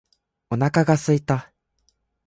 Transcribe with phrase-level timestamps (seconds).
[0.49, 1.53] お腹が空いた